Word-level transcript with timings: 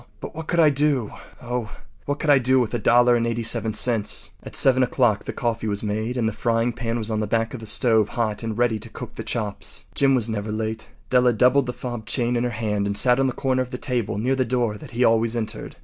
But 0.19 0.33
what 0.33 0.47
could 0.47 0.59
I 0.59 0.71
do—oh! 0.71 1.75
what 2.05 2.17
could 2.17 2.31
I 2.31 2.39
do 2.39 2.59
with 2.59 2.73
a 2.73 2.79
dollar 2.79 3.15
and 3.15 3.27
eighty 3.27 3.43
seven 3.43 3.75
cents?” 3.75 4.31
At 4.41 4.55
7 4.55 4.81
o’clock 4.81 5.25
the 5.25 5.31
coffee 5.31 5.67
was 5.67 5.83
made 5.83 6.17
and 6.17 6.27
the 6.27 6.33
frying 6.33 6.73
pan 6.73 6.97
was 6.97 7.11
on 7.11 7.19
the 7.19 7.27
back 7.27 7.53
of 7.53 7.59
the 7.59 7.67
stove 7.67 8.09
hot 8.09 8.41
and 8.41 8.57
ready 8.57 8.79
to 8.79 8.89
cook 8.89 9.13
the 9.13 9.23
chops. 9.23 9.85
Jim 9.93 10.15
was 10.15 10.27
never 10.27 10.51
late. 10.51 10.89
Della 11.11 11.33
doubled 11.33 11.67
the 11.67 11.71
fob 11.71 12.07
chain 12.07 12.35
in 12.35 12.43
her 12.43 12.49
hand 12.49 12.87
and 12.87 12.97
sat 12.97 13.19
on 13.19 13.27
the 13.27 13.31
corner 13.33 13.61
of 13.61 13.69
the 13.69 13.77
table 13.77 14.17
near 14.17 14.35
the 14.35 14.43
door 14.43 14.75
that 14.75 14.89
he 14.89 15.03
always 15.03 15.37
entered. 15.37 15.75